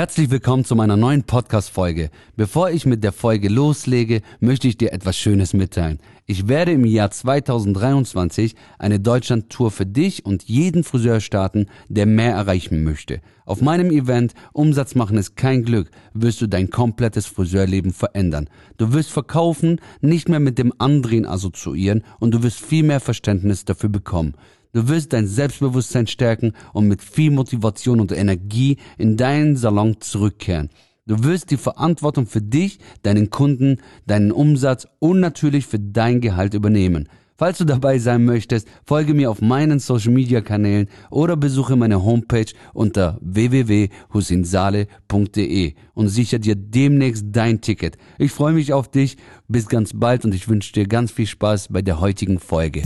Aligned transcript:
Herzlich 0.00 0.30
willkommen 0.30 0.64
zu 0.64 0.76
meiner 0.76 0.96
neuen 0.96 1.24
Podcast-Folge. 1.24 2.08
Bevor 2.34 2.70
ich 2.70 2.86
mit 2.86 3.04
der 3.04 3.12
Folge 3.12 3.50
loslege, 3.50 4.22
möchte 4.40 4.66
ich 4.66 4.78
dir 4.78 4.94
etwas 4.94 5.18
Schönes 5.18 5.52
mitteilen. 5.52 5.98
Ich 6.24 6.48
werde 6.48 6.72
im 6.72 6.86
Jahr 6.86 7.10
2023 7.10 8.54
eine 8.78 8.98
Deutschland-Tour 8.98 9.70
für 9.70 9.84
dich 9.84 10.24
und 10.24 10.44
jeden 10.44 10.84
Friseur 10.84 11.20
starten, 11.20 11.66
der 11.90 12.06
mehr 12.06 12.32
erreichen 12.32 12.82
möchte. 12.82 13.20
Auf 13.44 13.60
meinem 13.60 13.90
Event 13.90 14.32
Umsatz 14.54 14.94
machen 14.94 15.18
ist 15.18 15.36
kein 15.36 15.64
Glück, 15.64 15.90
wirst 16.14 16.40
du 16.40 16.46
dein 16.46 16.70
komplettes 16.70 17.26
Friseurleben 17.26 17.92
verändern. 17.92 18.48
Du 18.78 18.94
wirst 18.94 19.10
verkaufen, 19.10 19.82
nicht 20.00 20.30
mehr 20.30 20.40
mit 20.40 20.56
dem 20.56 20.72
Andrehen 20.78 21.26
assoziieren 21.26 22.04
und 22.20 22.32
du 22.32 22.42
wirst 22.42 22.60
viel 22.60 22.84
mehr 22.84 23.00
Verständnis 23.00 23.66
dafür 23.66 23.90
bekommen. 23.90 24.32
Du 24.72 24.88
wirst 24.88 25.12
dein 25.12 25.26
Selbstbewusstsein 25.26 26.06
stärken 26.06 26.52
und 26.72 26.86
mit 26.86 27.02
viel 27.02 27.30
Motivation 27.30 28.00
und 28.00 28.12
Energie 28.12 28.76
in 28.98 29.16
deinen 29.16 29.56
Salon 29.56 30.00
zurückkehren. 30.00 30.70
Du 31.06 31.24
wirst 31.24 31.50
die 31.50 31.56
Verantwortung 31.56 32.26
für 32.26 32.42
dich, 32.42 32.78
deinen 33.02 33.30
Kunden, 33.30 33.78
deinen 34.06 34.30
Umsatz 34.30 34.86
und 35.00 35.18
natürlich 35.18 35.66
für 35.66 35.80
dein 35.80 36.20
Gehalt 36.20 36.54
übernehmen. 36.54 37.08
Falls 37.40 37.58
du 37.58 37.64
dabei 37.64 37.98
sein 37.98 38.24
möchtest, 38.26 38.68
folge 38.84 39.14
mir 39.14 39.30
auf 39.30 39.40
meinen 39.40 39.78
Social 39.78 40.12
Media 40.12 40.42
Kanälen 40.42 40.90
oder 41.08 41.38
besuche 41.38 41.74
meine 41.74 42.04
Homepage 42.04 42.52
unter 42.74 43.16
www.husinsale.de 43.22 45.72
und 45.94 46.08
sichere 46.08 46.40
dir 46.40 46.54
demnächst 46.54 47.24
dein 47.32 47.62
Ticket. 47.62 47.96
Ich 48.18 48.32
freue 48.32 48.52
mich 48.52 48.74
auf 48.74 48.90
dich. 48.90 49.16
Bis 49.48 49.68
ganz 49.68 49.92
bald 49.94 50.26
und 50.26 50.34
ich 50.34 50.50
wünsche 50.50 50.74
dir 50.74 50.86
ganz 50.86 51.12
viel 51.12 51.26
Spaß 51.26 51.68
bei 51.70 51.80
der 51.80 51.98
heutigen 51.98 52.38
Folge. 52.38 52.82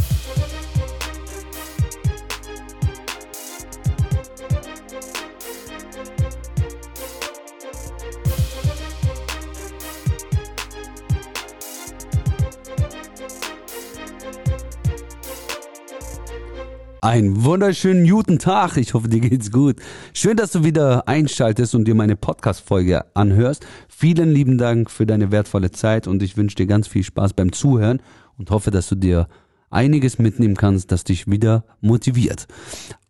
Einen 17.04 17.44
wunderschönen 17.44 18.08
guten 18.08 18.38
Tag. 18.38 18.78
Ich 18.78 18.94
hoffe, 18.94 19.10
dir 19.10 19.20
geht's 19.20 19.52
gut. 19.52 19.76
Schön, 20.14 20.38
dass 20.38 20.52
du 20.52 20.64
wieder 20.64 21.06
einschaltest 21.06 21.74
und 21.74 21.84
dir 21.84 21.94
meine 21.94 22.16
Podcast-Folge 22.16 23.04
anhörst. 23.12 23.66
Vielen 23.90 24.30
lieben 24.30 24.56
Dank 24.56 24.90
für 24.90 25.04
deine 25.04 25.30
wertvolle 25.30 25.70
Zeit 25.70 26.06
und 26.06 26.22
ich 26.22 26.38
wünsche 26.38 26.56
dir 26.56 26.64
ganz 26.64 26.88
viel 26.88 27.02
Spaß 27.02 27.34
beim 27.34 27.52
Zuhören 27.52 28.00
und 28.38 28.50
hoffe, 28.50 28.70
dass 28.70 28.88
du 28.88 28.94
dir 28.94 29.28
einiges 29.68 30.18
mitnehmen 30.18 30.56
kannst, 30.56 30.92
das 30.92 31.04
dich 31.04 31.30
wieder 31.30 31.66
motiviert. 31.82 32.46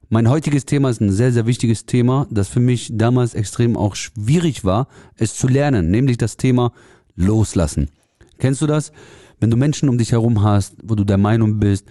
Mein 0.09 0.29
heutiges 0.29 0.67
Thema 0.67 0.91
ist 0.91 1.01
ein 1.01 1.13
sehr, 1.13 1.31
sehr 1.31 1.47
wichtiges 1.47 1.87
Thema, 1.87 2.27
das 2.33 2.49
für 2.49 2.59
mich 2.59 2.91
damals 2.95 3.35
extrem 3.35 3.77
auch 3.77 3.95
schwierig 3.95 4.65
war, 4.65 4.89
es 5.19 5.37
zu 5.37 5.47
lernen, 5.47 5.93
nämlich 5.93 6.19
das 6.19 6.37
Thema 6.37 6.73
Loslassen. 7.15 7.91
Kennst 8.39 8.61
du 8.61 8.67
das? 8.67 8.91
Wenn 9.39 9.51
du 9.51 9.57
Menschen 9.57 9.89
um 9.89 9.99
dich 9.99 10.11
herum 10.11 10.43
hast, 10.43 10.75
wo 10.83 10.97
du 10.97 11.05
der 11.05 11.19
Meinung 11.19 11.61
bist, 11.61 11.87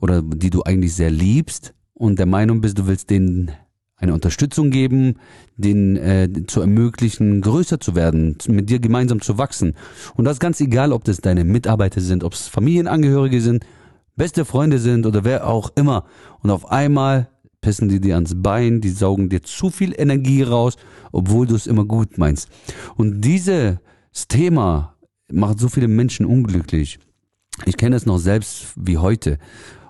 oder 0.00 0.22
die 0.22 0.50
du 0.50 0.62
eigentlich 0.62 0.94
sehr 0.94 1.10
liebst 1.10 1.74
und 1.94 2.18
der 2.18 2.26
Meinung 2.26 2.60
bist, 2.60 2.78
du 2.78 2.86
willst 2.86 3.10
denen 3.10 3.50
eine 3.96 4.12
Unterstützung 4.12 4.70
geben, 4.70 5.14
denen 5.56 5.96
äh, 5.96 6.28
zu 6.46 6.60
ermöglichen, 6.60 7.40
größer 7.40 7.80
zu 7.80 7.94
werden, 7.94 8.36
mit 8.48 8.68
dir 8.68 8.78
gemeinsam 8.78 9.22
zu 9.22 9.38
wachsen. 9.38 9.74
Und 10.14 10.26
das 10.26 10.38
ganz 10.38 10.60
egal, 10.60 10.92
ob 10.92 11.04
das 11.04 11.18
deine 11.18 11.44
Mitarbeiter 11.44 12.02
sind, 12.02 12.22
ob 12.22 12.34
es 12.34 12.46
Familienangehörige 12.46 13.40
sind, 13.40 13.64
beste 14.14 14.44
Freunde 14.44 14.78
sind 14.78 15.06
oder 15.06 15.24
wer 15.24 15.46
auch 15.46 15.72
immer. 15.76 16.04
Und 16.42 16.50
auf 16.50 16.70
einmal 16.70 17.28
pissen 17.62 17.88
die 17.88 18.00
dir 18.00 18.16
ans 18.16 18.34
Bein, 18.36 18.80
die 18.80 18.90
saugen 18.90 19.30
dir 19.30 19.42
zu 19.42 19.70
viel 19.70 19.94
Energie 19.98 20.42
raus, 20.42 20.76
obwohl 21.10 21.46
du 21.46 21.54
es 21.54 21.66
immer 21.66 21.84
gut 21.84 22.18
meinst. 22.18 22.48
Und 22.96 23.22
dieses 23.22 23.78
Thema 24.28 24.94
macht 25.32 25.58
so 25.58 25.68
viele 25.68 25.88
Menschen 25.88 26.26
unglücklich. 26.26 26.98
Ich 27.64 27.78
kenne 27.78 27.96
es 27.96 28.04
noch 28.04 28.18
selbst 28.18 28.74
wie 28.76 28.98
heute 28.98 29.38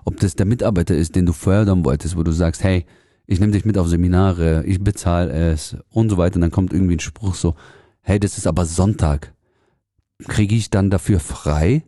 ob 0.07 0.21
das 0.21 0.35
der 0.35 0.45
Mitarbeiter 0.45 0.95
ist, 0.95 1.17
den 1.17 1.25
du 1.25 1.33
fördern 1.33 1.83
wolltest, 1.83 2.15
wo 2.15 2.23
du 2.23 2.31
sagst, 2.31 2.63
hey, 2.63 2.85
ich 3.25 3.41
nehme 3.41 3.51
dich 3.51 3.65
mit 3.65 3.77
auf 3.77 3.89
Seminare, 3.89 4.63
ich 4.65 4.81
bezahle 4.81 5.33
es 5.33 5.75
und 5.89 6.09
so 6.09 6.17
weiter. 6.17 6.35
Und 6.35 6.43
dann 6.43 6.51
kommt 6.51 6.71
irgendwie 6.71 6.95
ein 6.95 7.01
Spruch 7.01 7.35
so, 7.35 7.55
hey, 7.99 8.17
das 8.17 8.37
ist 8.37 8.47
aber 8.47 8.63
Sonntag. 8.63 9.33
Kriege 10.25 10.55
ich 10.55 10.69
dann 10.69 10.89
dafür 10.89 11.19
frei? 11.19 11.83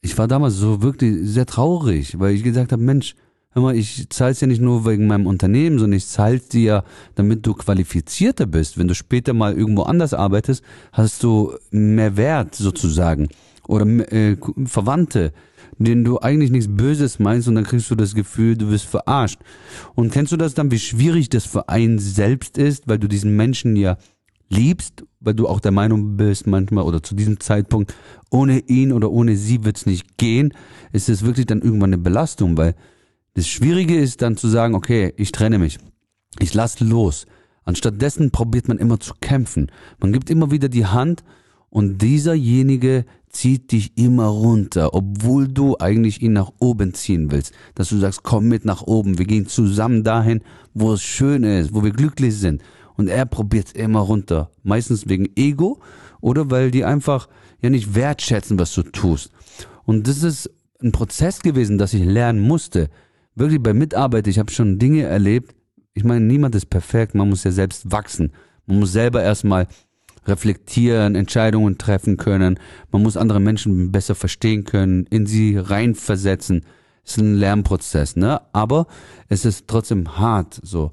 Ich 0.00 0.16
war 0.16 0.28
damals 0.28 0.54
so 0.54 0.80
wirklich 0.80 1.14
sehr 1.24 1.44
traurig, 1.44 2.18
weil 2.18 2.34
ich 2.34 2.42
gesagt 2.42 2.72
habe, 2.72 2.82
Mensch, 2.82 3.14
hör 3.50 3.60
mal, 3.64 3.76
ich 3.76 4.08
zahle 4.08 4.32
es 4.32 4.40
ja 4.40 4.46
nicht 4.46 4.62
nur 4.62 4.86
wegen 4.86 5.06
meinem 5.06 5.26
Unternehmen, 5.26 5.78
sondern 5.78 5.98
ich 5.98 6.06
zahle 6.06 6.36
es 6.36 6.48
dir, 6.48 6.84
damit 7.16 7.46
du 7.46 7.52
qualifizierter 7.52 8.46
bist. 8.46 8.78
Wenn 8.78 8.88
du 8.88 8.94
später 8.94 9.34
mal 9.34 9.52
irgendwo 9.52 9.82
anders 9.82 10.14
arbeitest, 10.14 10.64
hast 10.90 11.22
du 11.22 11.52
mehr 11.70 12.16
Wert 12.16 12.54
sozusagen. 12.54 13.28
Oder 13.66 13.86
äh, 14.12 14.36
Verwandte, 14.64 15.32
denen 15.78 16.04
du 16.04 16.18
eigentlich 16.20 16.50
nichts 16.50 16.68
Böses 16.68 17.18
meinst 17.18 17.48
und 17.48 17.54
dann 17.54 17.64
kriegst 17.64 17.90
du 17.90 17.94
das 17.94 18.14
Gefühl, 18.14 18.56
du 18.56 18.70
wirst 18.70 18.86
verarscht. 18.86 19.40
Und 19.94 20.12
kennst 20.12 20.32
du 20.32 20.36
das 20.36 20.54
dann, 20.54 20.70
wie 20.70 20.78
schwierig 20.78 21.28
das 21.28 21.46
für 21.46 21.68
einen 21.68 21.98
selbst 21.98 22.58
ist, 22.58 22.88
weil 22.88 22.98
du 22.98 23.08
diesen 23.08 23.36
Menschen 23.36 23.76
ja 23.76 23.96
liebst, 24.50 25.04
weil 25.20 25.34
du 25.34 25.46
auch 25.48 25.60
der 25.60 25.72
Meinung 25.72 26.16
bist 26.16 26.46
manchmal 26.46 26.84
oder 26.84 27.02
zu 27.02 27.14
diesem 27.14 27.40
Zeitpunkt, 27.40 27.94
ohne 28.30 28.58
ihn 28.58 28.92
oder 28.92 29.10
ohne 29.10 29.36
sie 29.36 29.64
wird's 29.64 29.86
nicht 29.86 30.18
gehen, 30.18 30.52
ist 30.92 31.08
es 31.08 31.24
wirklich 31.24 31.46
dann 31.46 31.62
irgendwann 31.62 31.90
eine 31.90 32.02
Belastung, 32.02 32.56
weil 32.56 32.74
das 33.34 33.46
Schwierige 33.46 33.96
ist 33.96 34.22
dann 34.22 34.36
zu 34.36 34.48
sagen, 34.48 34.74
okay, 34.74 35.14
ich 35.16 35.30
trenne 35.32 35.58
mich, 35.58 35.78
ich 36.38 36.52
lass 36.52 36.80
los. 36.80 37.26
Anstattdessen 37.64 38.30
probiert 38.32 38.66
man 38.66 38.78
immer 38.78 38.98
zu 38.98 39.14
kämpfen. 39.20 39.70
Man 40.00 40.12
gibt 40.12 40.30
immer 40.30 40.50
wieder 40.50 40.68
die 40.68 40.86
Hand 40.86 41.22
und 41.68 42.02
dieserjenige 42.02 43.04
zieht 43.30 43.72
dich 43.72 43.96
immer 43.96 44.26
runter, 44.26 44.92
obwohl 44.92 45.48
du 45.48 45.76
eigentlich 45.78 46.20
ihn 46.20 46.32
nach 46.32 46.50
oben 46.58 46.94
ziehen 46.94 47.30
willst. 47.30 47.52
Dass 47.74 47.88
du 47.88 47.96
sagst, 47.96 48.22
komm 48.22 48.48
mit 48.48 48.64
nach 48.64 48.82
oben, 48.82 49.18
wir 49.18 49.24
gehen 49.24 49.46
zusammen 49.46 50.04
dahin, 50.04 50.42
wo 50.74 50.92
es 50.92 51.02
schön 51.02 51.44
ist, 51.44 51.72
wo 51.72 51.82
wir 51.82 51.92
glücklich 51.92 52.36
sind. 52.36 52.62
Und 52.96 53.08
er 53.08 53.24
probiert 53.26 53.72
immer 53.72 54.00
runter. 54.00 54.50
Meistens 54.62 55.08
wegen 55.08 55.28
Ego 55.36 55.80
oder 56.20 56.50
weil 56.50 56.70
die 56.70 56.84
einfach 56.84 57.28
ja 57.62 57.70
nicht 57.70 57.94
wertschätzen, 57.94 58.58
was 58.58 58.74
du 58.74 58.82
tust. 58.82 59.30
Und 59.84 60.06
das 60.06 60.22
ist 60.22 60.50
ein 60.82 60.92
Prozess 60.92 61.40
gewesen, 61.40 61.78
dass 61.78 61.94
ich 61.94 62.04
lernen 62.04 62.40
musste. 62.40 62.88
Wirklich 63.34 63.62
bei 63.62 63.72
Mitarbeit, 63.72 64.26
ich 64.26 64.38
habe 64.38 64.52
schon 64.52 64.78
Dinge 64.78 65.04
erlebt. 65.04 65.54
Ich 65.94 66.04
meine, 66.04 66.24
niemand 66.24 66.54
ist 66.54 66.66
perfekt, 66.66 67.14
man 67.14 67.28
muss 67.28 67.44
ja 67.44 67.52
selbst 67.52 67.90
wachsen. 67.90 68.32
Man 68.66 68.80
muss 68.80 68.92
selber 68.92 69.22
erstmal 69.22 69.66
reflektieren, 70.30 71.14
Entscheidungen 71.14 71.76
treffen 71.76 72.16
können. 72.16 72.58
Man 72.90 73.02
muss 73.02 73.16
andere 73.16 73.40
Menschen 73.40 73.92
besser 73.92 74.14
verstehen 74.14 74.64
können, 74.64 75.06
in 75.10 75.26
sie 75.26 75.58
reinversetzen. 75.58 76.64
Es 77.04 77.12
ist 77.12 77.18
ein 77.18 77.36
Lernprozess, 77.36 78.16
ne? 78.16 78.40
Aber 78.52 78.86
es 79.28 79.44
ist 79.44 79.68
trotzdem 79.68 80.16
hart, 80.18 80.60
so 80.62 80.92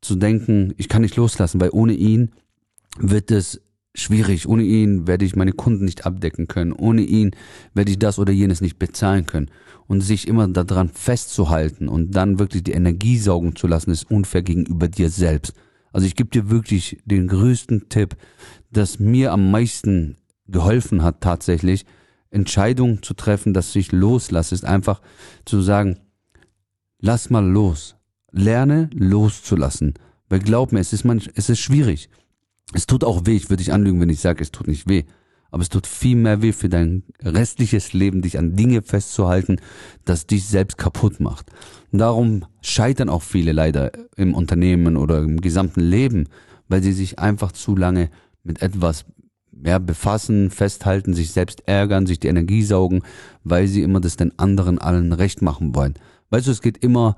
zu 0.00 0.16
denken, 0.16 0.74
ich 0.76 0.88
kann 0.88 1.02
nicht 1.02 1.16
loslassen, 1.16 1.60
weil 1.60 1.70
ohne 1.72 1.94
ihn 1.94 2.32
wird 2.98 3.30
es 3.30 3.62
schwierig. 3.94 4.48
Ohne 4.48 4.64
ihn 4.64 5.06
werde 5.06 5.24
ich 5.24 5.36
meine 5.36 5.52
Kunden 5.52 5.84
nicht 5.84 6.04
abdecken 6.06 6.48
können. 6.48 6.72
Ohne 6.72 7.02
ihn 7.02 7.30
werde 7.72 7.90
ich 7.90 7.98
das 7.98 8.18
oder 8.18 8.32
jenes 8.32 8.60
nicht 8.60 8.78
bezahlen 8.78 9.26
können. 9.26 9.50
Und 9.86 10.00
sich 10.00 10.28
immer 10.28 10.48
daran 10.48 10.88
festzuhalten 10.88 11.88
und 11.88 12.12
dann 12.12 12.38
wirklich 12.38 12.64
die 12.64 12.72
Energie 12.72 13.18
saugen 13.18 13.54
zu 13.54 13.66
lassen, 13.66 13.90
ist 13.90 14.10
unfair 14.10 14.42
gegenüber 14.42 14.88
dir 14.88 15.10
selbst. 15.10 15.54
Also 15.94 16.08
ich 16.08 16.16
gebe 16.16 16.28
dir 16.28 16.50
wirklich 16.50 16.98
den 17.04 17.28
größten 17.28 17.88
Tipp, 17.88 18.16
das 18.72 18.98
mir 18.98 19.30
am 19.30 19.52
meisten 19.52 20.16
geholfen 20.48 21.04
hat 21.04 21.20
tatsächlich, 21.20 21.86
Entscheidungen 22.30 23.00
zu 23.04 23.14
treffen, 23.14 23.54
dass 23.54 23.76
ich 23.76 23.92
loslasse, 23.92 24.56
ist 24.56 24.64
einfach 24.64 25.00
zu 25.44 25.62
sagen, 25.62 26.00
lass 26.98 27.30
mal 27.30 27.46
los. 27.46 27.94
Lerne 28.32 28.90
loszulassen. 28.92 29.94
Weil 30.28 30.40
glaub 30.40 30.72
mir, 30.72 30.80
es 30.80 30.92
ist 30.92 31.04
manch, 31.04 31.30
es 31.36 31.48
ist 31.48 31.60
schwierig. 31.60 32.08
Es 32.72 32.86
tut 32.86 33.04
auch 33.04 33.24
weh. 33.26 33.36
Ich 33.36 33.48
würde 33.48 33.62
dich 33.62 33.72
anlügen, 33.72 34.00
wenn 34.00 34.08
ich 34.08 34.18
sage, 34.18 34.42
es 34.42 34.50
tut 34.50 34.66
nicht 34.66 34.88
weh. 34.88 35.04
Aber 35.54 35.62
es 35.62 35.68
tut 35.68 35.86
viel 35.86 36.16
mehr 36.16 36.42
weh 36.42 36.50
für 36.50 36.68
dein 36.68 37.04
restliches 37.22 37.92
Leben, 37.92 38.22
dich 38.22 38.40
an 38.40 38.56
Dinge 38.56 38.82
festzuhalten, 38.82 39.60
das 40.04 40.26
dich 40.26 40.46
selbst 40.46 40.78
kaputt 40.78 41.20
macht. 41.20 41.46
Und 41.92 42.00
darum 42.00 42.44
scheitern 42.60 43.08
auch 43.08 43.22
viele 43.22 43.52
leider 43.52 43.92
im 44.16 44.34
Unternehmen 44.34 44.96
oder 44.96 45.20
im 45.20 45.40
gesamten 45.40 45.78
Leben, 45.78 46.28
weil 46.66 46.82
sie 46.82 46.90
sich 46.90 47.20
einfach 47.20 47.52
zu 47.52 47.76
lange 47.76 48.10
mit 48.42 48.62
etwas 48.62 49.04
mehr 49.52 49.78
befassen, 49.78 50.50
festhalten, 50.50 51.14
sich 51.14 51.30
selbst 51.30 51.62
ärgern, 51.68 52.06
sich 52.06 52.18
die 52.18 52.26
Energie 52.26 52.64
saugen, 52.64 53.02
weil 53.44 53.68
sie 53.68 53.82
immer 53.82 54.00
das 54.00 54.16
den 54.16 54.36
anderen 54.36 54.80
allen 54.80 55.12
recht 55.12 55.40
machen 55.40 55.76
wollen. 55.76 55.94
Weißt 56.30 56.48
du, 56.48 56.50
es 56.50 56.62
geht 56.62 56.78
immer 56.78 57.16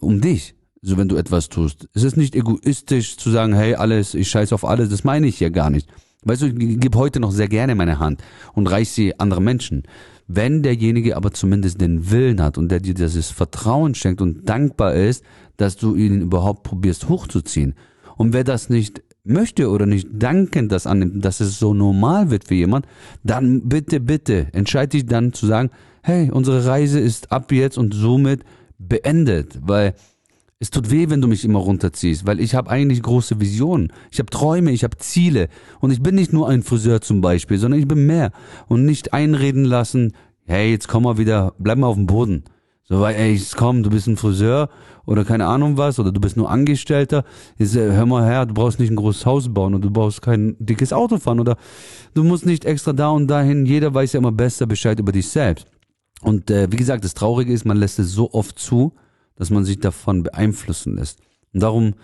um 0.00 0.20
dich. 0.20 0.56
So 0.82 0.96
wenn 0.96 1.08
du 1.08 1.14
etwas 1.14 1.48
tust. 1.48 1.88
Es 1.94 2.02
ist 2.02 2.16
nicht 2.16 2.34
egoistisch 2.34 3.16
zu 3.18 3.30
sagen, 3.30 3.54
hey, 3.54 3.76
alles, 3.76 4.14
ich 4.14 4.28
scheiße 4.28 4.52
auf 4.52 4.64
alles, 4.64 4.88
das 4.88 5.04
meine 5.04 5.28
ich 5.28 5.38
ja 5.38 5.48
gar 5.48 5.70
nicht. 5.70 5.88
Weißt 6.24 6.42
du, 6.42 6.46
ich 6.46 6.80
gebe 6.80 6.98
heute 6.98 7.20
noch 7.20 7.30
sehr 7.30 7.48
gerne 7.48 7.74
meine 7.74 7.98
Hand 7.98 8.22
und 8.54 8.66
reich 8.66 8.90
sie 8.90 9.18
anderen 9.18 9.44
Menschen. 9.44 9.82
Wenn 10.26 10.62
derjenige 10.62 11.16
aber 11.16 11.32
zumindest 11.32 11.80
den 11.80 12.10
Willen 12.10 12.40
hat 12.40 12.56
und 12.56 12.70
der 12.70 12.80
dir 12.80 12.94
dieses 12.94 13.30
Vertrauen 13.30 13.94
schenkt 13.94 14.22
und 14.22 14.48
dankbar 14.48 14.94
ist, 14.94 15.22
dass 15.56 15.76
du 15.76 15.94
ihn 15.94 16.22
überhaupt 16.22 16.62
probierst 16.62 17.08
hochzuziehen 17.08 17.74
Und 18.16 18.32
wer 18.32 18.44
das 18.44 18.70
nicht 18.70 19.02
möchte 19.24 19.70
oder 19.70 19.86
nicht 19.86 20.08
dankend 20.12 20.72
das 20.72 20.86
annimmt, 20.86 21.24
dass 21.24 21.40
es 21.40 21.58
so 21.58 21.74
normal 21.74 22.30
wird 22.30 22.44
für 22.44 22.54
jemand, 22.54 22.86
dann 23.22 23.68
bitte, 23.68 24.00
bitte 24.00 24.48
entscheide 24.52 24.90
dich 24.90 25.06
dann 25.06 25.32
zu 25.32 25.46
sagen, 25.46 25.70
hey, 26.02 26.30
unsere 26.30 26.66
Reise 26.66 27.00
ist 27.00 27.32
ab 27.32 27.50
jetzt 27.52 27.78
und 27.78 27.94
somit 27.94 28.44
beendet, 28.78 29.58
weil 29.62 29.94
es 30.60 30.70
tut 30.70 30.90
weh, 30.90 31.10
wenn 31.10 31.20
du 31.20 31.28
mich 31.28 31.44
immer 31.44 31.58
runterziehst, 31.58 32.26
weil 32.26 32.40
ich 32.40 32.54
habe 32.54 32.70
eigentlich 32.70 33.02
große 33.02 33.40
Visionen. 33.40 33.92
Ich 34.10 34.18
habe 34.18 34.30
Träume, 34.30 34.70
ich 34.70 34.84
habe 34.84 34.96
Ziele. 34.96 35.48
Und 35.80 35.90
ich 35.90 36.02
bin 36.02 36.14
nicht 36.14 36.32
nur 36.32 36.48
ein 36.48 36.62
Friseur 36.62 37.00
zum 37.00 37.20
Beispiel, 37.20 37.58
sondern 37.58 37.80
ich 37.80 37.88
bin 37.88 38.06
mehr. 38.06 38.30
Und 38.68 38.84
nicht 38.84 39.12
einreden 39.12 39.64
lassen, 39.64 40.12
hey, 40.44 40.70
jetzt 40.70 40.88
komm 40.88 41.02
mal 41.02 41.18
wieder, 41.18 41.54
bleib 41.58 41.78
mal 41.78 41.88
auf 41.88 41.96
dem 41.96 42.06
Boden. 42.06 42.44
So, 42.86 43.00
weil, 43.00 43.14
ey, 43.16 43.40
komm, 43.56 43.82
du 43.82 43.88
bist 43.88 44.06
ein 44.06 44.18
Friseur 44.18 44.68
oder 45.06 45.24
keine 45.24 45.46
Ahnung 45.46 45.78
was, 45.78 45.98
oder 45.98 46.12
du 46.12 46.20
bist 46.20 46.36
nur 46.36 46.50
Angestellter. 46.50 47.24
Jetzt, 47.58 47.74
äh, 47.76 47.92
hör 47.92 48.04
mal 48.04 48.24
her, 48.24 48.44
du 48.44 48.52
brauchst 48.52 48.78
nicht 48.78 48.90
ein 48.90 48.96
großes 48.96 49.24
Haus 49.24 49.52
bauen 49.52 49.74
oder 49.74 49.84
du 49.84 49.90
brauchst 49.90 50.20
kein 50.20 50.54
dickes 50.58 50.92
Auto 50.92 51.18
fahren 51.18 51.40
oder 51.40 51.56
du 52.12 52.24
musst 52.24 52.44
nicht 52.44 52.66
extra 52.66 52.92
da 52.92 53.08
und 53.08 53.26
dahin. 53.26 53.64
Jeder 53.64 53.92
weiß 53.94 54.12
ja 54.12 54.18
immer 54.18 54.32
besser 54.32 54.66
Bescheid 54.66 55.00
über 55.00 55.12
dich 55.12 55.28
selbst. 55.28 55.66
Und 56.20 56.50
äh, 56.50 56.70
wie 56.70 56.76
gesagt, 56.76 57.04
das 57.04 57.14
Traurige 57.14 57.52
ist, 57.52 57.64
man 57.64 57.78
lässt 57.78 57.98
es 57.98 58.12
so 58.12 58.32
oft 58.32 58.58
zu, 58.58 58.92
dass 59.36 59.50
man 59.50 59.64
sich 59.64 59.78
davon 59.78 60.22
beeinflussen 60.22 60.96
lässt. 60.96 61.20
Und 61.52 61.62
darum, 61.62 61.94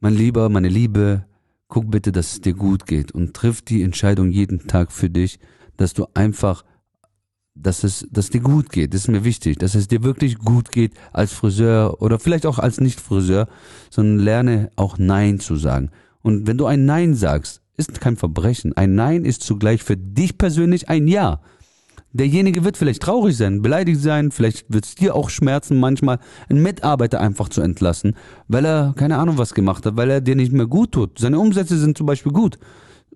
mein 0.00 0.14
Lieber, 0.14 0.48
meine 0.48 0.68
Liebe, 0.68 1.24
guck 1.68 1.90
bitte, 1.90 2.12
dass 2.12 2.32
es 2.32 2.40
dir 2.40 2.54
gut 2.54 2.86
geht 2.86 3.12
und 3.12 3.34
triff 3.34 3.62
die 3.62 3.82
Entscheidung 3.82 4.30
jeden 4.30 4.66
Tag 4.66 4.92
für 4.92 5.10
dich, 5.10 5.38
dass 5.76 5.94
du 5.94 6.06
einfach, 6.14 6.64
dass 7.54 7.84
es, 7.84 8.06
dass 8.10 8.30
dir 8.30 8.40
gut 8.40 8.70
geht. 8.70 8.94
Das 8.94 9.02
ist 9.02 9.08
mir 9.08 9.24
wichtig, 9.24 9.58
dass 9.58 9.74
es 9.74 9.88
dir 9.88 10.02
wirklich 10.02 10.38
gut 10.38 10.70
geht 10.70 10.94
als 11.12 11.32
Friseur 11.32 12.00
oder 12.00 12.18
vielleicht 12.18 12.46
auch 12.46 12.58
als 12.58 12.80
Nicht-Friseur, 12.80 13.48
sondern 13.90 14.18
lerne 14.24 14.70
auch 14.76 14.98
Nein 14.98 15.40
zu 15.40 15.56
sagen. 15.56 15.90
Und 16.22 16.46
wenn 16.46 16.58
du 16.58 16.66
ein 16.66 16.84
Nein 16.84 17.14
sagst, 17.14 17.62
ist 17.76 18.00
kein 18.00 18.16
Verbrechen. 18.16 18.76
Ein 18.76 18.94
Nein 18.94 19.24
ist 19.24 19.42
zugleich 19.42 19.82
für 19.84 19.96
dich 19.96 20.36
persönlich 20.36 20.88
ein 20.88 21.06
Ja 21.06 21.40
derjenige 22.12 22.64
wird 22.64 22.76
vielleicht 22.76 23.02
traurig 23.02 23.36
sein, 23.36 23.62
beleidigt 23.62 24.00
sein, 24.00 24.30
vielleicht 24.30 24.72
wird 24.72 24.84
es 24.84 24.94
dir 24.94 25.14
auch 25.14 25.30
schmerzen, 25.30 25.78
manchmal 25.78 26.18
einen 26.48 26.62
Mitarbeiter 26.62 27.20
einfach 27.20 27.48
zu 27.48 27.60
entlassen, 27.60 28.14
weil 28.48 28.64
er 28.64 28.94
keine 28.96 29.18
Ahnung 29.18 29.38
was 29.38 29.54
gemacht 29.54 29.86
hat, 29.86 29.96
weil 29.96 30.10
er 30.10 30.20
dir 30.20 30.36
nicht 30.36 30.52
mehr 30.52 30.66
gut 30.66 30.92
tut. 30.92 31.18
Seine 31.18 31.38
Umsätze 31.38 31.78
sind 31.78 31.98
zum 31.98 32.06
Beispiel 32.06 32.32
gut 32.32 32.58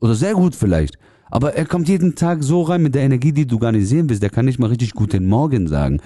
oder 0.00 0.14
sehr 0.14 0.34
gut 0.34 0.54
vielleicht. 0.54 0.98
Aber 1.30 1.54
er 1.54 1.64
kommt 1.64 1.88
jeden 1.88 2.14
Tag 2.14 2.42
so 2.42 2.60
rein 2.60 2.82
mit 2.82 2.94
der 2.94 3.02
Energie, 3.02 3.32
die 3.32 3.46
du 3.46 3.58
gar 3.58 3.72
nicht 3.72 3.88
sehen 3.88 4.06
willst. 4.10 4.22
Der 4.22 4.28
kann 4.28 4.44
nicht 4.44 4.58
mal 4.58 4.68
richtig 4.68 4.92
guten 4.92 5.26
Morgen 5.26 5.66
sagen. 5.66 5.98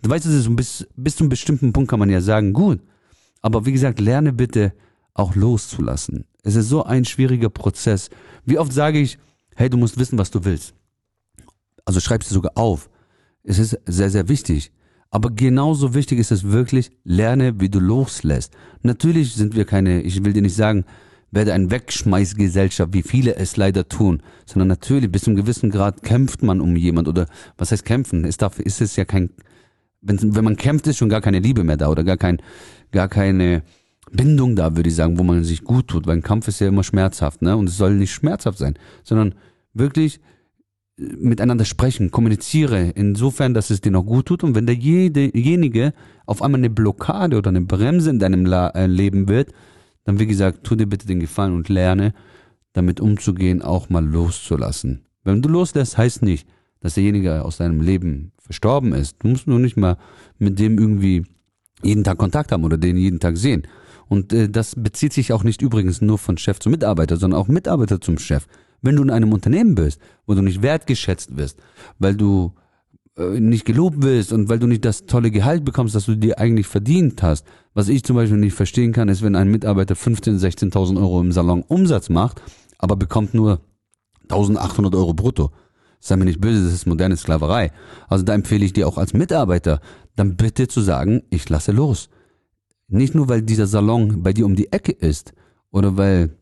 Du 0.00 0.08
weißt, 0.08 0.24
es 0.24 0.32
ist 0.32 0.56
bis, 0.56 0.88
bis 0.96 1.16
zu 1.16 1.24
einem 1.24 1.28
bestimmten 1.28 1.74
Punkt 1.74 1.90
kann 1.90 1.98
man 1.98 2.08
ja 2.08 2.22
sagen, 2.22 2.54
gut. 2.54 2.80
Aber 3.42 3.66
wie 3.66 3.72
gesagt, 3.72 4.00
lerne 4.00 4.32
bitte 4.32 4.72
auch 5.12 5.34
loszulassen. 5.34 6.24
Es 6.42 6.54
ist 6.54 6.70
so 6.70 6.84
ein 6.84 7.04
schwieriger 7.04 7.50
Prozess. 7.50 8.08
Wie 8.46 8.58
oft 8.58 8.72
sage 8.72 9.00
ich, 9.00 9.18
hey, 9.54 9.68
du 9.68 9.76
musst 9.76 9.98
wissen, 9.98 10.18
was 10.18 10.30
du 10.30 10.44
willst. 10.46 10.74
Also 11.90 11.98
schreib 11.98 12.22
sie 12.22 12.32
sogar 12.32 12.52
auf. 12.54 12.88
Es 13.42 13.58
ist 13.58 13.76
sehr, 13.84 14.10
sehr 14.10 14.28
wichtig. 14.28 14.70
Aber 15.10 15.28
genauso 15.28 15.92
wichtig 15.92 16.20
ist 16.20 16.30
es 16.30 16.44
wirklich, 16.52 16.92
lerne, 17.02 17.58
wie 17.58 17.68
du 17.68 17.80
loslässt. 17.80 18.54
Natürlich 18.84 19.34
sind 19.34 19.56
wir 19.56 19.64
keine, 19.64 20.02
ich 20.02 20.24
will 20.24 20.32
dir 20.32 20.40
nicht 20.40 20.54
sagen, 20.54 20.84
werde 21.32 21.52
ein 21.52 21.72
Wegschmeißgesellschaft, 21.72 22.94
wie 22.94 23.02
viele 23.02 23.34
es 23.34 23.56
leider 23.56 23.88
tun, 23.88 24.22
sondern 24.46 24.68
natürlich 24.68 25.10
bis 25.10 25.22
zu 25.22 25.30
einem 25.30 25.38
gewissen 25.38 25.70
Grad 25.70 26.04
kämpft 26.04 26.44
man 26.44 26.60
um 26.60 26.76
jemand 26.76 27.08
oder 27.08 27.26
was 27.58 27.72
heißt 27.72 27.84
kämpfen? 27.84 28.24
Ist 28.24 28.40
dafür 28.40 28.64
ist 28.64 28.80
es 28.80 28.94
ja 28.94 29.04
kein, 29.04 29.30
wenn, 30.00 30.36
wenn 30.36 30.44
man 30.44 30.54
kämpft, 30.56 30.86
ist 30.86 30.98
schon 30.98 31.08
gar 31.08 31.20
keine 31.20 31.40
Liebe 31.40 31.64
mehr 31.64 31.76
da 31.76 31.88
oder 31.88 32.04
gar 32.04 32.18
kein, 32.18 32.40
gar 32.92 33.08
keine 33.08 33.64
Bindung 34.12 34.54
da, 34.54 34.76
würde 34.76 34.90
ich 34.90 34.94
sagen, 34.94 35.18
wo 35.18 35.24
man 35.24 35.42
sich 35.42 35.64
gut 35.64 35.88
tut, 35.88 36.06
weil 36.06 36.18
ein 36.18 36.22
Kampf 36.22 36.46
ist 36.46 36.60
ja 36.60 36.68
immer 36.68 36.84
schmerzhaft, 36.84 37.42
ne? 37.42 37.56
Und 37.56 37.68
es 37.68 37.76
soll 37.76 37.96
nicht 37.96 38.12
schmerzhaft 38.12 38.58
sein, 38.58 38.78
sondern 39.02 39.34
wirklich 39.74 40.20
miteinander 41.18 41.64
sprechen, 41.64 42.10
kommuniziere 42.10 42.90
insofern, 42.90 43.54
dass 43.54 43.70
es 43.70 43.80
dir 43.80 43.92
noch 43.92 44.04
gut 44.04 44.26
tut 44.26 44.44
und 44.44 44.54
wenn 44.54 44.66
derjenige 44.66 45.92
auf 46.26 46.42
einmal 46.42 46.60
eine 46.60 46.70
Blockade 46.70 47.38
oder 47.38 47.48
eine 47.48 47.62
Bremse 47.62 48.10
in 48.10 48.18
deinem 48.18 48.46
äh, 48.46 48.86
Leben 48.86 49.28
wird, 49.28 49.52
dann 50.04 50.18
wie 50.18 50.26
gesagt, 50.26 50.64
tu 50.64 50.74
dir 50.74 50.86
bitte 50.86 51.06
den 51.06 51.20
Gefallen 51.20 51.54
und 51.54 51.68
lerne, 51.68 52.12
damit 52.72 53.00
umzugehen, 53.00 53.62
auch 53.62 53.88
mal 53.88 54.04
loszulassen. 54.04 55.04
Wenn 55.24 55.42
du 55.42 55.48
loslässt, 55.48 55.98
heißt 55.98 56.22
nicht, 56.22 56.46
dass 56.80 56.94
derjenige 56.94 57.44
aus 57.44 57.58
deinem 57.58 57.80
Leben 57.80 58.32
verstorben 58.38 58.92
ist. 58.92 59.16
Du 59.20 59.28
musst 59.28 59.46
nur 59.46 59.58
nicht 59.58 59.76
mal 59.76 59.96
mit 60.38 60.58
dem 60.58 60.78
irgendwie 60.78 61.24
jeden 61.82 62.04
Tag 62.04 62.18
Kontakt 62.18 62.52
haben 62.52 62.64
oder 62.64 62.78
den 62.78 62.96
jeden 62.96 63.20
Tag 63.20 63.36
sehen. 63.36 63.66
Und 64.08 64.32
äh, 64.32 64.48
das 64.48 64.74
bezieht 64.76 65.12
sich 65.12 65.32
auch 65.32 65.44
nicht 65.44 65.62
übrigens 65.62 66.00
nur 66.00 66.18
von 66.18 66.36
Chef 66.36 66.58
zu 66.58 66.68
Mitarbeiter, 66.68 67.16
sondern 67.16 67.40
auch 67.40 67.48
Mitarbeiter 67.48 68.00
zum 68.00 68.18
Chef. 68.18 68.46
Wenn 68.82 68.96
du 68.96 69.02
in 69.02 69.10
einem 69.10 69.32
Unternehmen 69.32 69.74
bist, 69.74 70.00
wo 70.26 70.34
du 70.34 70.42
nicht 70.42 70.62
wertgeschätzt 70.62 71.36
wirst, 71.36 71.58
weil 71.98 72.14
du 72.14 72.52
äh, 73.16 73.40
nicht 73.40 73.64
gelobt 73.64 74.02
wirst 74.02 74.32
und 74.32 74.48
weil 74.48 74.58
du 74.58 74.66
nicht 74.66 74.84
das 74.84 75.06
tolle 75.06 75.30
Gehalt 75.30 75.64
bekommst, 75.64 75.94
das 75.94 76.06
du 76.06 76.16
dir 76.16 76.38
eigentlich 76.38 76.66
verdient 76.66 77.22
hast. 77.22 77.46
Was 77.74 77.88
ich 77.88 78.04
zum 78.04 78.16
Beispiel 78.16 78.38
nicht 78.38 78.54
verstehen 78.54 78.92
kann, 78.92 79.08
ist, 79.08 79.22
wenn 79.22 79.36
ein 79.36 79.50
Mitarbeiter 79.50 79.94
15.000, 79.94 80.70
16.000 80.72 80.98
Euro 80.98 81.20
im 81.20 81.32
Salon 81.32 81.62
Umsatz 81.62 82.08
macht, 82.08 82.40
aber 82.78 82.96
bekommt 82.96 83.34
nur 83.34 83.60
1.800 84.28 84.96
Euro 84.96 85.12
brutto. 85.12 85.50
Sei 85.98 86.16
mir 86.16 86.24
nicht 86.24 86.40
böse, 86.40 86.64
das 86.64 86.72
ist 86.72 86.86
moderne 86.86 87.16
Sklaverei. 87.16 87.72
Also 88.08 88.24
da 88.24 88.34
empfehle 88.34 88.64
ich 88.64 88.72
dir 88.72 88.88
auch 88.88 88.96
als 88.96 89.12
Mitarbeiter, 89.12 89.80
dann 90.16 90.36
bitte 90.36 90.66
zu 90.66 90.80
sagen, 90.80 91.22
ich 91.28 91.48
lasse 91.48 91.72
los. 91.72 92.08
Nicht 92.88 93.14
nur, 93.14 93.28
weil 93.28 93.42
dieser 93.42 93.66
Salon 93.66 94.22
bei 94.22 94.32
dir 94.32 94.46
um 94.46 94.56
die 94.56 94.72
Ecke 94.72 94.92
ist 94.92 95.32
oder 95.70 95.96
weil 95.96 96.36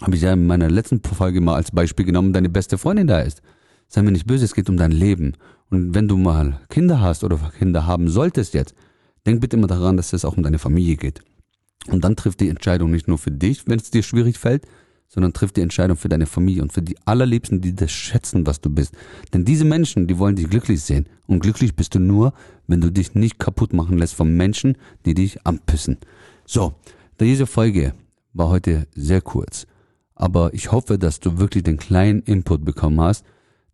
habe 0.00 0.16
ich 0.16 0.22
ja 0.22 0.32
in 0.32 0.46
meiner 0.46 0.70
letzten 0.70 1.02
Folge 1.02 1.40
mal 1.40 1.54
als 1.54 1.70
Beispiel 1.70 2.06
genommen, 2.06 2.32
deine 2.32 2.48
beste 2.48 2.78
Freundin 2.78 3.06
da 3.06 3.20
ist. 3.20 3.42
Sei 3.88 4.02
mir 4.02 4.12
nicht 4.12 4.26
böse, 4.26 4.44
es 4.44 4.54
geht 4.54 4.68
um 4.68 4.76
dein 4.76 4.92
Leben. 4.92 5.34
Und 5.70 5.94
wenn 5.94 6.08
du 6.08 6.16
mal 6.16 6.60
Kinder 6.68 7.00
hast 7.00 7.24
oder 7.24 7.38
Kinder 7.58 7.86
haben 7.86 8.08
solltest 8.08 8.54
jetzt, 8.54 8.74
denk 9.26 9.40
bitte 9.40 9.56
immer 9.56 9.66
daran, 9.66 9.96
dass 9.96 10.12
es 10.12 10.24
auch 10.24 10.36
um 10.36 10.42
deine 10.42 10.58
Familie 10.58 10.96
geht. 10.96 11.20
Und 11.88 12.04
dann 12.04 12.16
trifft 12.16 12.40
die 12.40 12.48
Entscheidung 12.48 12.90
nicht 12.90 13.08
nur 13.08 13.18
für 13.18 13.30
dich, 13.30 13.66
wenn 13.66 13.78
es 13.78 13.90
dir 13.90 14.02
schwierig 14.02 14.38
fällt, 14.38 14.66
sondern 15.08 15.32
trifft 15.32 15.56
die 15.56 15.62
Entscheidung 15.62 15.96
für 15.96 16.10
deine 16.10 16.26
Familie 16.26 16.62
und 16.62 16.72
für 16.72 16.82
die 16.82 16.96
allerliebsten, 17.06 17.62
die 17.62 17.74
das 17.74 17.90
schätzen, 17.90 18.46
was 18.46 18.60
du 18.60 18.68
bist. 18.68 18.94
Denn 19.32 19.44
diese 19.44 19.64
Menschen, 19.64 20.06
die 20.06 20.18
wollen 20.18 20.36
dich 20.36 20.50
glücklich 20.50 20.82
sehen. 20.82 21.08
Und 21.26 21.40
glücklich 21.40 21.74
bist 21.74 21.94
du 21.94 21.98
nur, 21.98 22.34
wenn 22.66 22.80
du 22.80 22.90
dich 22.90 23.14
nicht 23.14 23.38
kaputt 23.38 23.72
machen 23.72 23.96
lässt 23.96 24.14
von 24.14 24.36
Menschen, 24.36 24.76
die 25.06 25.14
dich 25.14 25.46
anpissen. 25.46 25.96
So, 26.44 26.74
diese 27.20 27.46
Folge 27.46 27.94
war 28.34 28.50
heute 28.50 28.86
sehr 28.94 29.22
kurz. 29.22 29.66
Aber 30.18 30.52
ich 30.52 30.72
hoffe, 30.72 30.98
dass 30.98 31.20
du 31.20 31.38
wirklich 31.38 31.62
den 31.62 31.76
kleinen 31.76 32.22
Input 32.22 32.64
bekommen 32.64 33.00
hast, 33.00 33.24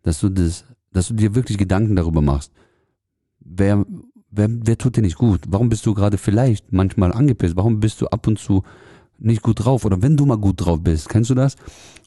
dass 0.03 0.21
du 0.21 0.29
das, 0.29 0.67
dass 0.93 1.09
du 1.09 1.15
dir 1.15 1.35
wirklich 1.35 1.57
Gedanken 1.57 1.97
darüber 1.97 2.21
machst. 2.21 2.53
Wer, 3.41 3.87
wer, 4.31 4.49
wer 4.51 4.77
tut 4.77 4.99
dir 4.99 5.01
nicht 5.01 5.17
gut? 5.17 5.41
Warum 5.49 5.71
bist 5.71 5.87
du 5.87 5.95
gerade 5.95 6.19
vielleicht 6.19 6.71
manchmal 6.71 7.13
angepisst? 7.13 7.57
Warum 7.57 7.81
bist 7.81 8.03
du 8.03 8.09
ab 8.09 8.27
und 8.27 8.39
zu 8.39 8.63
nicht 9.19 9.41
gut 9.41 9.65
drauf? 9.65 9.87
Oder 9.87 10.03
wenn 10.03 10.19
du 10.19 10.27
mal 10.27 10.37
gut 10.37 10.61
drauf 10.61 10.81
bist, 10.83 11.09
kennst 11.09 11.31
du 11.31 11.35
das? 11.35 11.57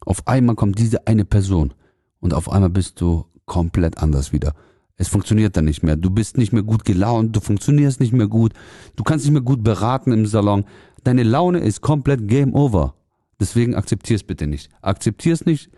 Auf 0.06 0.28
einmal 0.28 0.56
kommt 0.56 0.78
diese 0.78 1.08
eine 1.08 1.26
Person 1.26 1.74
und 2.20 2.36
auf 2.36 2.52
einmal 2.52 2.70
bist 2.70 3.02
du 3.02 3.26
komplett 3.46 3.98
anders 3.98 4.34
wieder. 4.34 4.54
Es 4.98 5.08
funktioniert 5.08 5.58
dann 5.58 5.66
nicht 5.66 5.82
mehr. 5.82 5.96
Du 5.96 6.12
bist 6.12 6.38
nicht 6.38 6.54
mehr 6.54 6.64
gut 6.64 6.86
gelaunt, 6.86 7.36
du 7.36 7.40
funktionierst 7.40 8.00
nicht 8.00 8.14
mehr 8.14 8.28
gut, 8.28 8.54
du 8.96 9.04
kannst 9.04 9.26
nicht 9.26 9.34
mehr 9.34 9.42
gut 9.42 9.64
beraten 9.64 10.12
im 10.12 10.28
Salon. 10.28 10.64
Deine 11.04 11.24
Laune 11.24 11.58
ist 11.58 11.82
komplett 11.82 12.28
Game 12.28 12.54
Over. 12.54 12.94
Deswegen 13.40 13.76
akzeptier 13.76 14.16
es 14.16 14.24
bitte 14.24 14.48
nicht. 14.48 14.70
Akzeptier 14.82 15.34
es 15.34 15.46
nicht 15.46 15.70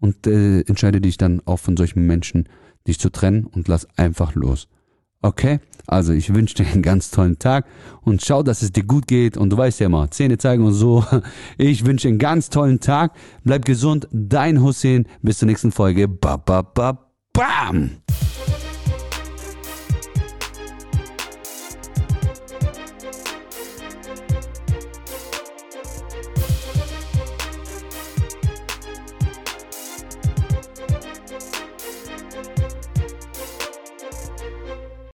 und 0.00 0.26
äh, 0.26 0.60
entscheide 0.60 1.00
dich 1.00 1.16
dann 1.16 1.42
auch 1.44 1.58
von 1.58 1.76
solchen 1.76 2.06
Menschen, 2.06 2.48
dich 2.86 2.98
zu 2.98 3.10
trennen 3.10 3.44
und 3.44 3.68
lass 3.68 3.86
einfach 3.98 4.34
los. 4.34 4.68
Okay? 5.22 5.60
Also 5.86 6.12
ich 6.12 6.34
wünsche 6.34 6.54
dir 6.54 6.66
einen 6.66 6.82
ganz 6.82 7.10
tollen 7.10 7.38
Tag 7.38 7.66
und 8.02 8.24
schau, 8.24 8.42
dass 8.42 8.62
es 8.62 8.72
dir 8.72 8.84
gut 8.84 9.06
geht 9.06 9.36
und 9.36 9.50
du 9.50 9.56
weißt 9.56 9.80
ja 9.80 9.86
immer, 9.86 10.10
Zähne 10.10 10.38
zeigen 10.38 10.64
und 10.64 10.74
so. 10.74 11.04
Ich 11.58 11.84
wünsche 11.86 12.08
dir 12.08 12.12
einen 12.12 12.18
ganz 12.18 12.50
tollen 12.50 12.80
Tag. 12.80 13.12
Bleib 13.44 13.64
gesund. 13.64 14.08
Dein 14.12 14.62
Hussein. 14.62 15.06
Bis 15.22 15.38
zur 15.38 15.46
nächsten 15.46 15.72
Folge. 15.72 16.08
Ba, 16.08 16.36
ba, 16.36 16.62
ba, 16.62 17.12
bam! 17.32 17.90